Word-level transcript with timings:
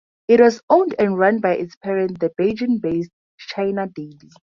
It 0.27 0.41
was 0.41 0.63
owned 0.67 0.95
and 0.97 1.15
run 1.15 1.41
by 1.41 1.57
its 1.57 1.75
parent, 1.75 2.19
the 2.21 2.31
Beijing-based 2.31 3.11
China 3.37 3.85
Daily. 3.85 4.31